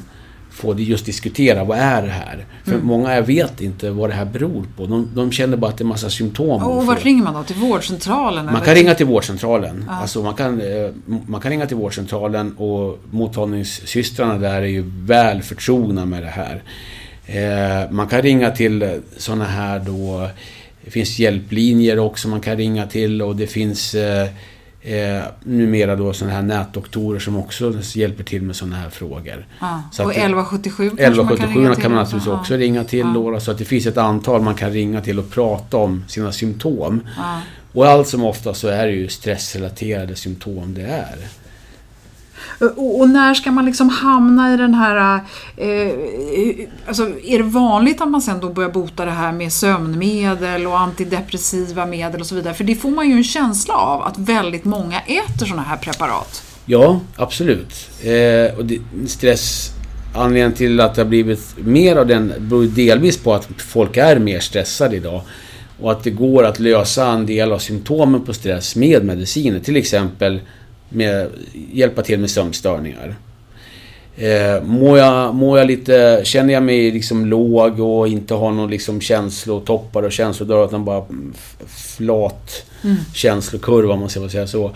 [0.53, 2.45] få det, just diskutera, vad är det här?
[2.63, 2.87] För Mm.
[2.87, 4.85] många vet inte vad det här beror på.
[4.85, 6.63] De, de känner bara att det är massa symptom.
[6.63, 7.43] och vart ringer man då?
[7.43, 8.45] Till vårdcentralen?
[8.45, 8.65] Man eller?
[8.65, 9.89] kan ringa till vårdcentralen.
[9.89, 10.89] Alltså man, kan, eh,
[11.27, 16.63] man kan ringa till vårdcentralen och mottagningssystrarna där är ju väl förtrogna med det här.
[17.25, 20.29] Eh, man kan ringa till sådana här då...
[20.86, 24.27] Det finns hjälplinjer också man kan ringa till och det finns eh,
[24.81, 29.45] eh, numera då sådana här nätdoktorer som också hjälper till med sådana här frågor.
[29.59, 29.81] Ja.
[29.91, 31.89] Så och att det- 1177 kanske 1177 man kan, kan ringa till.
[31.89, 32.39] man naturligtvis Ja.
[32.39, 33.13] också ringa till Ja.
[33.31, 36.31] då, så att det finns ett antal man kan ringa till och prata om sina
[36.31, 37.01] symptom.
[37.17, 37.39] Ja.
[37.73, 41.15] Och allt som ofta så är det ju stressrelaterade symptom det är.
[42.61, 45.19] Eh, och, och när ska man liksom hamna i den här...
[45.57, 49.53] Eh, eh, alltså är det vanligt att man sen då börjar bota det här med
[49.53, 52.53] sömnmedel och antidepressiva medel och så vidare?
[52.53, 56.43] För det får man ju en känsla av att väldigt många äter sådana här preparat.
[56.65, 57.89] Ja, absolut.
[58.03, 59.69] Eh, och det, stress...
[60.15, 63.97] Anledningen till att det har blivit mer av den beror ju delvis på att folk
[63.97, 65.21] är mer stressade idag.
[65.81, 69.59] Och att det går att lösa en del av symptomen på stress med mediciner.
[69.59, 70.41] Till exempel
[70.93, 71.29] med
[71.71, 73.15] hjälpa till med sömnstörningar.
[74.17, 78.69] Eh, mår, jag, mår jag lite, känner jag mig liksom låg och inte har någon
[78.69, 81.06] liksom känslotoppar och känslodalar utan bara
[81.67, 82.65] flat
[83.13, 84.71] känslokurva om man ska säga så.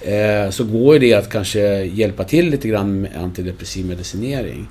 [0.00, 4.66] Eh, så går ju det att kanske hjälpa till lite grann med antidepressiv medicinering.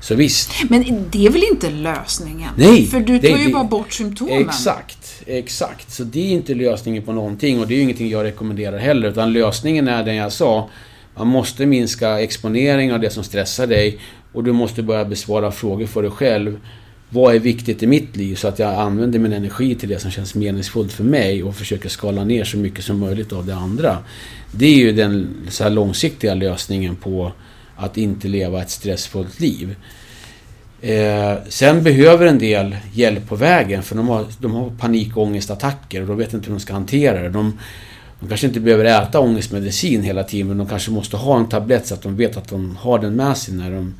[0.00, 2.50] Så visst, Men det är väl inte lösningen?
[2.56, 4.40] Nej, För du det- tar ju det- bara bort symptomen.
[4.48, 5.90] Exakt, exakt.
[5.90, 9.08] Så det är inte lösningen på någonting och det är ju ingenting jag rekommenderar heller.
[9.08, 10.68] Utan lösningen är den jag sa.
[11.16, 13.98] Man måste minska exponering av det som stressar dig
[14.32, 16.60] och du måste börja besvara frågor för dig själv.
[17.08, 20.10] Vad är viktigt i mitt liv så att jag använder min energi till det som
[20.10, 23.98] känns meningsfullt för mig och försöker skala ner så mycket som möjligt av det andra.
[24.52, 27.32] Det är ju den så här långsiktiga lösningen på
[27.76, 29.76] att inte leva ett stressfullt liv.
[30.84, 36.06] Eh, sen behöver en del hjälp på vägen för de har, de har panikångestattacker och
[36.06, 37.28] de vet inte hur de ska hantera det.
[37.28, 37.58] De,
[38.20, 41.86] de kanske inte behöver äta ångestmedicin hela tiden men de kanske måste ha en tablett
[41.86, 43.94] så att de vet att de har den med sig när de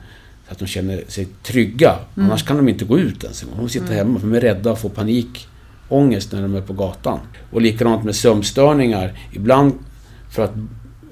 [0.47, 1.97] så att de känner sig trygga.
[2.15, 3.45] Annars kan de inte gå ut ens.
[3.57, 7.19] De sitter hemma för de är rädda att få panikångest när de är på gatan.
[7.51, 9.19] Och likadant med sömnstörningar.
[9.33, 9.73] Ibland
[10.31, 10.55] för att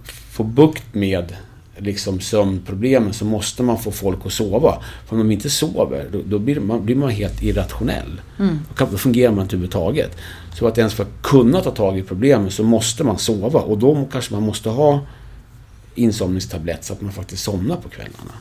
[0.05, 1.37] få bukt med
[1.83, 4.83] liksom sömnproblemen så måste man få folk att sova.
[5.07, 8.21] För om de inte sover, då, då blir, man, blir man helt irrationell.
[8.69, 10.17] Då, kan, då fungerar man inte överhuvudtaget.
[10.55, 13.61] Så att ens för att kunna ta tag i problemen så måste man sova.
[13.61, 15.01] Och då kanske man måste ha
[15.95, 18.35] insomningstablett så att man faktiskt somnar på kvällarna.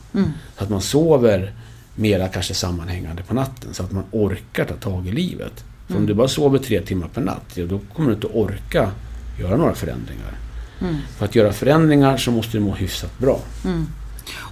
[0.57, 1.53] Så att man sover
[1.95, 3.73] mera kanske sammanhängande på natten.
[3.73, 5.63] Så att man orkar ta tag i livet.
[5.87, 8.91] För om du bara sover tre timmar per natt, ja, då kommer du inte orka
[9.39, 10.37] göra några förändringar.
[11.17, 13.39] För att göra förändringar så måste du må hyfsat bra.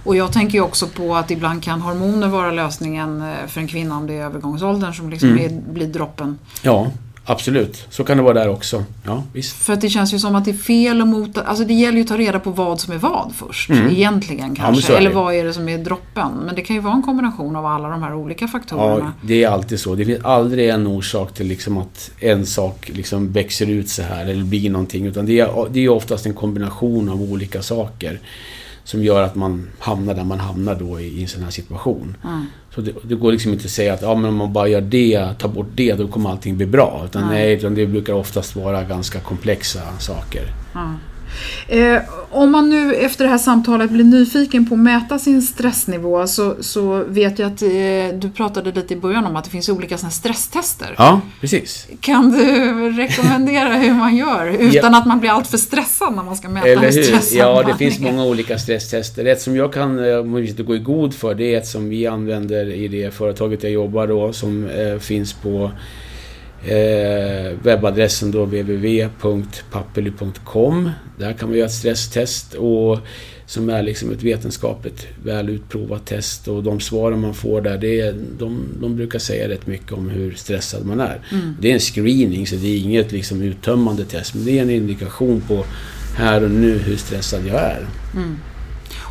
[0.04, 3.96] Och jag tänker också på att ibland kan hormoner vara lösningen eh, för en kvinna
[3.96, 5.44] om det är övergångsåldern som liksom Mm.
[5.44, 6.38] är, blir droppen.
[6.62, 6.90] Ja,
[7.24, 7.86] absolut.
[7.90, 8.84] Så kan det vara där också.
[9.04, 9.56] Ja, visst.
[9.56, 11.42] För att det känns ju som att det är fel att mota...
[11.42, 13.70] Alltså det gäller ju att ta reda på vad som är vad först.
[13.70, 14.92] Egentligen men kanske.
[14.92, 16.32] är Eller vad är det som är droppen?
[16.46, 19.12] Men det kan ju vara en kombination av alla de här olika faktorerna.
[19.20, 19.94] Ja, det är alltid så.
[19.94, 24.26] Det finns aldrig en orsak till liksom att en sak liksom växer ut så här
[24.26, 25.06] eller blir någonting.
[25.06, 28.20] Utan det är, det är oftast en kombination av olika saker
[28.90, 32.16] som gör att man hamnar där man hamnar då i, i en sån här situation.
[32.74, 34.80] Så det, det går liksom inte att säga att ja, men om man bara gör
[34.80, 37.02] det, tar bort det, då kommer allting bli bra.
[37.04, 40.42] Utan nej, utan det brukar oftast vara ganska komplexa saker.
[41.68, 46.26] Eh, om man nu efter det här samtalet blir nyfiken på att mäta sin stressnivå
[46.26, 49.68] så, så vet jag att eh, du pratade lite i början om att det finns
[49.68, 50.94] olika såna stresstester.
[50.98, 51.86] Ja, precis.
[52.00, 56.48] Kan du rekommendera hur man gör utan att man blir alltför stressad när man ska
[56.48, 57.38] mäta Eller hur hur?
[57.38, 59.24] Ja, det finns många olika stresstester.
[59.24, 62.06] Ett som jag kan, eh, inte går i god för, det är ett som vi
[62.06, 65.70] använder i det företaget jag jobbar då, som eh, finns på
[66.64, 70.90] eh, webbadressen då www.pappely.com.
[71.18, 72.98] Där kan man göra ett stresstest och
[73.46, 78.00] som är liksom ett vetenskapligt väl utprovat test och de svaren man får där, det
[78.00, 81.20] är, de, de brukar säga rätt mycket om hur stressad man är.
[81.60, 84.70] Det är en screening så det är inget liksom uttömmande test men det är en
[84.70, 85.64] indikation på
[86.16, 87.86] här och nu hur stressad jag är.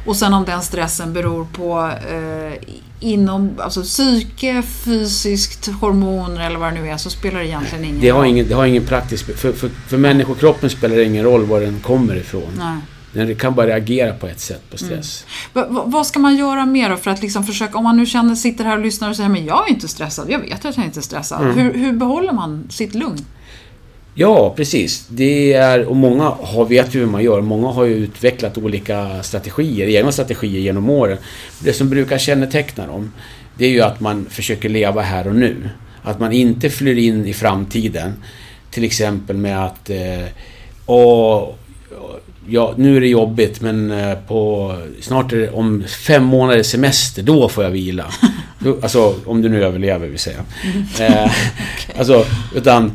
[0.06, 2.54] Och sen om den stressen beror på eh,
[3.00, 8.02] inom, alltså psyke, fysiskt, hormoner eller vad det nu är så spelar det egentligen ingen
[8.02, 8.28] Det har roll.
[8.28, 9.38] ingen, det har ingen praktisk...
[9.38, 12.52] För, för, för människokroppen spelar det ingen roll var den kommer ifrån.
[12.58, 12.78] Nej.
[13.14, 15.26] Den kan bara reagera på ett sätt på stress.
[15.54, 18.06] Va- va- vad ska man göra mer då för att liksom försöka, om man nu
[18.06, 20.78] känner, sitter här och lyssnar och säger men jag är inte stressad, jag vet att
[20.78, 21.41] jag inte är stressad.
[21.43, 21.58] Mm.
[21.58, 23.26] Hur, hur behåller man sitt lugn?
[24.22, 25.07] Ja, precis.
[25.09, 27.41] Det är, och många har, vet ju hur man gör.
[27.41, 31.17] Många har ju utvecklat olika strategier, egna strategier genom åren.
[31.59, 33.11] Det som brukar känneteckna dem,
[33.57, 35.70] det är ju att man försöker leva här och nu.
[36.01, 38.13] Att man inte flyr in i framtiden.
[38.72, 40.26] Till exempel med att eh,
[40.86, 41.49] åh,
[42.47, 47.24] ja, nu är det jobbigt men eh, på, snart är det om fem månaders semester,
[47.24, 48.05] då får jag vila.
[48.82, 50.45] Alltså, om du nu överlever, vill säga.
[50.99, 51.32] Eh.
[51.97, 52.91] Alltså, utan...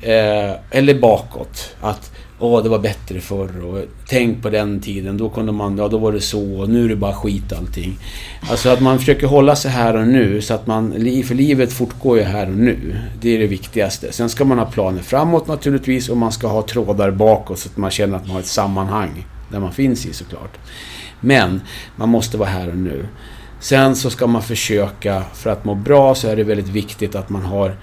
[0.00, 1.76] Eh, eller bakåt.
[1.80, 5.16] Att Åh, det var bättre förr och tänk på den tiden.
[5.16, 7.98] Då kunde man, ja då var det så och nu är det bara skit allting.
[8.50, 10.92] Alltså att man försöker hålla sig här och nu så att man,
[11.26, 12.96] för livet fortgår ju här och nu.
[13.20, 14.12] Det är det viktigaste.
[14.12, 17.76] Sen ska man ha planer framåt naturligtvis och man ska ha trådar bakåt så att
[17.76, 20.58] man känner att man har ett sammanhang där man finns i såklart.
[21.20, 21.60] Men
[21.96, 23.06] man måste vara här och nu.
[23.60, 27.30] Sen så ska man försöka, för att må bra så är det väldigt viktigt att
[27.30, 27.76] man har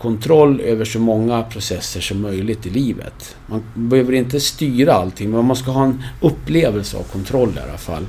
[0.00, 3.36] kontroll över så många processer som möjligt i livet.
[3.46, 7.78] Man behöver inte styra allting, men man ska ha en upplevelse av kontroll i alla
[7.78, 8.06] fall.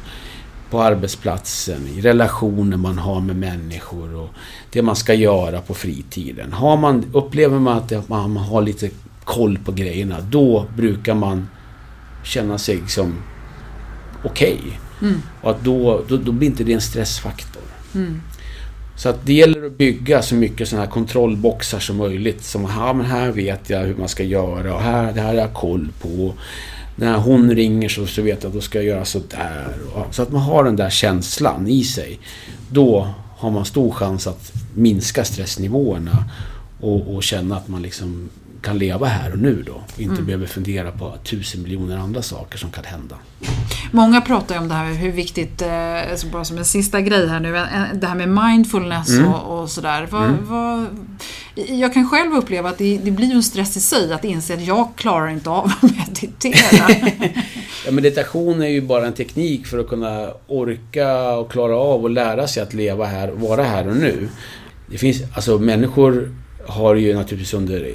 [0.70, 4.30] På arbetsplatsen, i relationer man har med människor och
[4.72, 6.54] det man ska göra på fritiden.
[6.54, 8.90] Har man, upplever man att man har lite
[9.24, 11.48] koll på grejerna, då brukar man
[12.24, 13.14] känna sig som
[14.24, 14.58] okej.
[14.60, 15.10] Okay.
[15.10, 15.22] Mm.
[15.42, 17.64] Och att då, då, då, blir inte det en stressfaktor.
[17.96, 18.22] Mm.
[19.00, 22.44] Så att det gäller att bygga så mycket sådana här kontrollboxar som möjligt.
[22.44, 25.34] Som ja, men här vet jag hur man ska göra och här, det här har
[25.34, 26.34] jag koll på.
[26.96, 29.68] När hon ringer så, så vet jag att då ska jag göra sådär.
[30.12, 32.20] Så att man har den där känslan i sig.
[32.72, 36.26] Då har man stor chans att minska stressnivåerna
[36.80, 38.30] och, och känna att man liksom
[38.62, 39.74] kan leva här och nu då.
[39.74, 40.26] Och inte mm.
[40.26, 43.16] behöver fundera på tusen miljoner andra saker som kan hända.
[43.92, 47.40] Många pratar ju om det här hur viktigt, eh, bara som en sista grej här
[47.40, 47.52] nu,
[47.94, 49.34] det här med mindfulness mm.
[49.34, 50.08] och, och, sådär.
[50.12, 50.46] Vad, mm.
[50.50, 50.86] vad,
[51.56, 54.66] jag kan själv uppleva att det, det blir en stress i sig att inse att
[54.66, 56.90] jag klarar inte av att meditera.
[57.86, 62.10] ja, meditation är ju bara en teknik för att kunna orka och klara av och
[62.10, 64.30] lära sig att leva här, vara här och nu.
[64.88, 66.36] Det finns, alltså människor
[66.66, 67.92] har ju naturligtvis under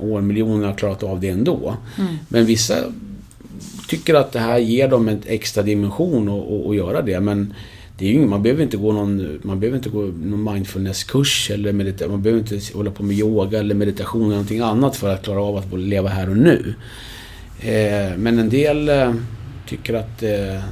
[0.00, 1.76] årmiljoner klarat av det ändå.
[1.98, 2.16] Mm.
[2.28, 2.74] Men vissa
[3.88, 6.28] tycker att det här ger dem en extra dimension
[6.68, 7.20] att göra det.
[7.20, 7.54] Men
[7.98, 11.72] det är ju, man behöver inte gå någon, man behöver inte gå någon mindfulnesskurs eller
[11.72, 15.24] medita, man behöver inte hålla på med yoga eller meditation eller någonting annat för att
[15.24, 16.74] klara av att leva här och nu.
[17.60, 19.14] Eh, men en del eh,
[19.68, 20.62] tycker att eh,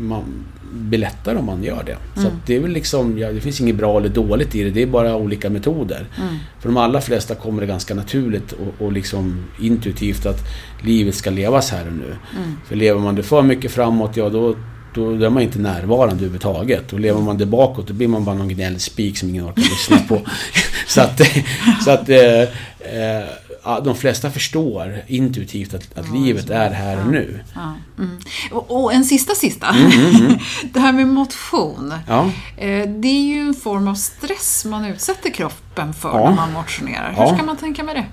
[0.00, 1.92] man, blir lättare om man gör det.
[1.92, 2.30] Mm.
[2.30, 4.82] Så det är väl liksom, ja, det finns inget bra eller dåligt i det, det
[4.82, 6.06] är bara olika metoder.
[6.18, 6.34] Mm.
[6.60, 10.40] För de allra flesta kommer det ganska naturligt och, och liksom intuitivt att
[10.82, 12.16] livet ska levas här och nu.
[12.36, 12.56] Mm.
[12.68, 14.56] För lever man det för mycket framåt, ja då,
[14.94, 16.92] då är man inte närvarande överhuvudtaget.
[16.92, 19.98] Och lever man det bakåt, då blir man bara någon gnällspik som ingen orkar lyssna
[20.08, 20.20] på.
[20.86, 21.20] så att,
[21.84, 23.28] så att eh, eh,
[23.84, 27.40] de flesta förstår intuitivt att, att ja, livet är här och nu.
[27.54, 28.18] Ja, mm.
[28.50, 29.68] och, och, en sista sista.
[29.68, 30.38] Mm, mm, mm.
[30.72, 31.94] det här med motion.
[32.08, 32.30] Ja.
[32.56, 37.14] Eh, det är ju en form av stress man utsätter kroppen för när man motionerar.
[37.16, 38.04] Hur ska man tänka med det?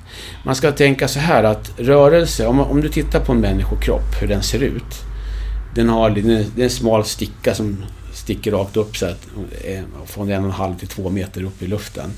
[0.45, 4.27] Man ska tänka så här att rörelse, om, om du tittar på en människokropp, hur
[4.27, 5.03] den ser ut.
[5.75, 6.21] Den har det
[6.61, 9.27] är en smal sticka som sticker rakt upp så att,
[9.65, 12.11] eh, från en och en halv till två meter upp i luften.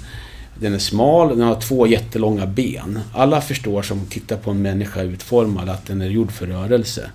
[0.59, 2.99] Den är smal, den har två jättelånga ben.
[3.13, 7.11] Alla förstår som tittar på en människa utformad att den är gjord för rörelse.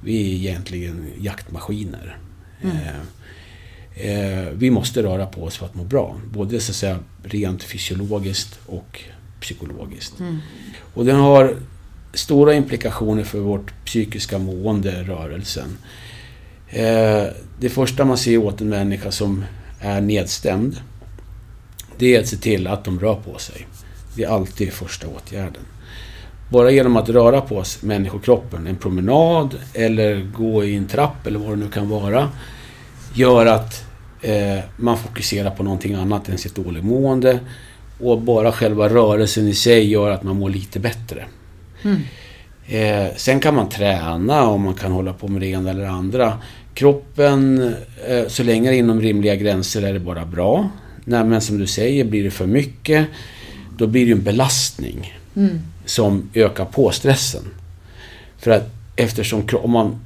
[0.00, 2.18] Vi är egentligen jaktmaskiner.
[2.62, 2.76] Mm.
[2.76, 6.16] Eh, eh, vi måste röra på oss för att må bra.
[6.32, 9.00] Både så att säga, rent fysiologiskt och
[9.40, 10.20] psykologiskt.
[10.20, 10.38] Mm.
[10.94, 11.56] Och den har
[12.14, 15.78] stora implikationer för vårt psykiska mående, rörelsen.
[16.68, 17.24] Eh,
[17.60, 19.44] det första man ser åt en människa som
[19.80, 20.80] är nedstämd
[22.00, 23.66] det är att se till att de rör på sig.
[24.14, 25.62] Det är alltid första åtgärden.
[26.48, 31.38] Bara genom att röra på sig människokroppen, en promenad eller gå i en trapp eller
[31.38, 32.28] vad det nu kan vara,
[33.14, 33.84] gör att
[34.20, 37.40] eh, man fokuserar på någonting annat än sitt dåliga mående.
[38.00, 41.24] Och bara själva rörelsen i sig gör att man mår lite bättre.
[41.82, 42.00] Mm.
[42.66, 46.38] Eh, sen kan man träna och man kan hålla på med det ena eller andra.
[46.74, 47.74] Kroppen,
[48.08, 50.70] eh, så länge det är inom rimliga gränser är det bara bra.
[51.10, 53.06] Nej, men som du säger, blir det för mycket,
[53.76, 55.58] då blir det en belastning mm.
[55.84, 57.42] som ökar på stressen.
[58.38, 60.00] För att eftersom om man,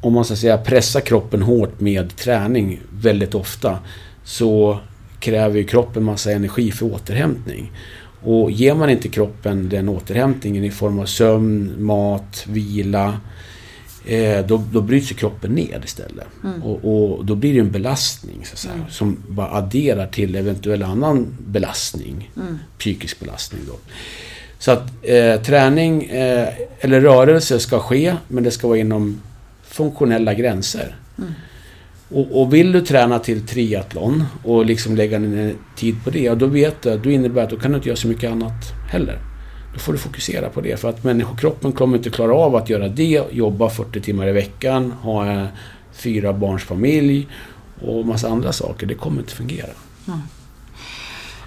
[0.00, 3.78] om man så att säga pressar kroppen hårt med träning väldigt ofta
[4.24, 4.78] så
[5.20, 7.72] kräver ju kroppen massa energi för återhämtning.
[8.22, 13.20] Och ger man inte kroppen den återhämtningen i form av sömn, mat, vila,
[14.06, 16.26] eh, då, då bryts ju kroppen ner istället.
[16.44, 16.62] Mm.
[16.62, 18.86] Och, och, då blir det en belastning så säga, mm.
[18.90, 22.30] som bara adderar till eventuell annan belastning.
[22.36, 22.58] Mm.
[22.78, 23.74] Psykisk belastning då.
[24.58, 26.48] Så att eh, träning eh,
[26.80, 29.20] eller rörelse ska ske, men det ska vara inom
[29.62, 30.96] funktionella gränser.
[31.18, 31.32] Mm.
[32.08, 36.46] Och, och, vill du träna till triathlon och liksom lägga ner tid på det, då
[36.46, 39.31] vet du att det innebär att då kan du inte göra så mycket annat heller.
[39.72, 40.80] Då får du fokusera på det.
[40.80, 44.92] För att människokroppen kommer inte klara av att göra det, jobba 40 timmar i veckan,
[44.92, 45.46] ha en
[45.92, 47.28] fyra barns familj
[47.80, 48.86] och massa andra saker.
[48.86, 49.70] Det kommer inte fungera.
[50.08, 50.20] Mm.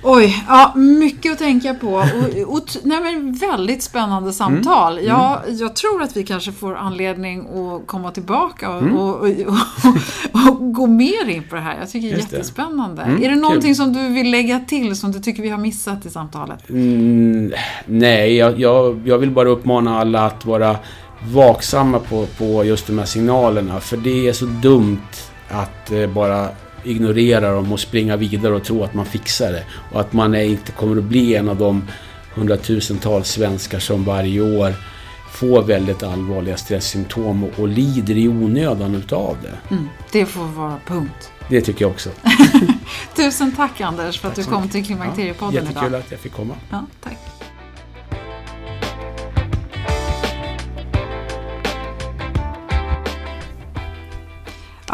[0.07, 1.87] Oj, ja, mycket att tänka på.
[1.87, 4.93] Och, och, nej, men väldigt spännande samtal.
[4.97, 5.09] Mm.
[5.09, 8.95] Jag, jag tror att vi kanske får anledning att komma tillbaka och, mm.
[8.95, 9.15] och,
[10.31, 11.77] och, gå mer in på det här.
[11.79, 13.01] Jag tycker det är jättespännande.
[13.01, 13.75] Mm, är det någonting kul.
[13.75, 16.69] som du vill lägga till som du tycker vi har missat i samtalet?
[16.69, 17.53] Mm,
[17.85, 20.75] nej, jag, jag, jag vill bara uppmana alla att vara
[21.31, 23.79] vaksamma på, på just de här signalerna.
[23.79, 24.99] För det är så dumt
[25.49, 26.49] att eh, bara
[26.85, 29.63] ignorera dem och springa vidare och tro att man fixar det.
[29.91, 31.83] Och att man inte kommer att bli en av de
[32.33, 34.73] hundratusentals svenskar som varje år
[35.31, 39.75] får väldigt allvarliga stresssymptom och, och lider i onödan utav det.
[39.75, 41.31] Mm, det får vara punkt.
[41.49, 42.09] Det tycker jag också.
[43.15, 45.83] Tusen tack Anders för tack att du kom till Klimakteriepodden ja, jättekul idag.
[45.83, 46.53] Jättekul att jag fick komma.
[46.69, 47.34] Ja, tack.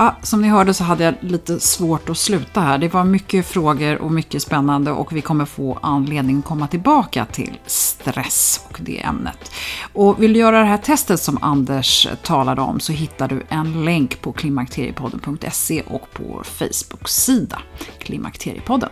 [0.01, 2.77] Ja, som ni hörde så hade jag lite svårt att sluta här.
[2.77, 7.25] Det var mycket frågor och mycket spännande och vi kommer få anledning att komma tillbaka
[7.25, 9.51] till stress och det ämnet.
[9.93, 13.85] Och vill du göra det här testet som Anders talade om så hittar du en
[13.85, 17.61] länk på klimakteriepodden.se och på vår Facebook-sida
[17.99, 18.89] Klimakteriepodden.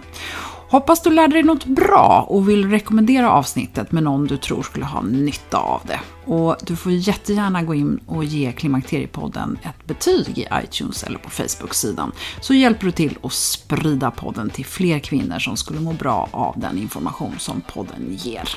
[0.71, 4.85] Hoppas du lärde dig något bra och vill rekommendera avsnittet med någon du tror skulle
[4.85, 5.99] ha nytta av det.
[6.25, 11.29] Och du får jättegärna gå in och ge Klimakteriepodden ett betyg i iTunes eller på
[11.29, 12.11] Facebook-sidan.
[12.41, 16.59] Så hjälper du till att sprida podden till fler kvinnor som skulle må bra av
[16.59, 18.49] den information som podden ger.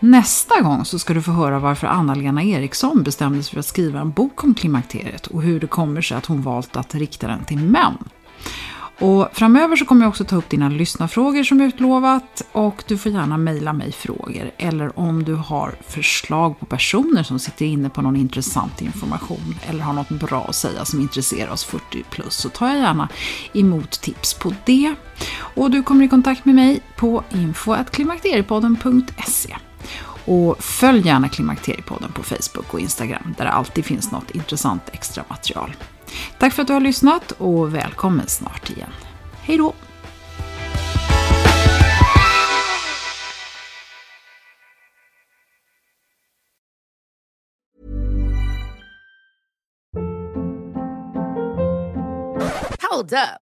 [0.00, 4.00] Nästa gång så ska du få höra varför Anna-Lena Eriksson bestämde sig för att skriva
[4.00, 7.44] en bok om klimakteriet och hur det kommer sig att hon valt att rikta den
[7.44, 7.98] till män.
[8.98, 13.12] Och framöver så kommer jag också ta upp dina lyssnarfrågor som utlovat och du får
[13.12, 18.02] gärna mejla mig frågor eller om du har förslag på personer som sitter inne på
[18.02, 22.48] någon intressant information eller har något bra att säga som intresserar oss 40 plus så
[22.48, 23.08] tar jag gärna
[23.52, 24.94] emot tips på det.
[25.38, 29.56] Och du kommer i kontakt med mig på info.klimakteriepodden.se
[30.24, 35.24] och följ gärna Klimakteriepodden på Facebook och Instagram där det alltid finns något intressant extra
[35.28, 35.72] material.
[36.38, 38.90] Tack för att du har lyssnat och välkommen snart igen.
[39.42, 39.74] Hej då!
[52.90, 53.45] Hold up.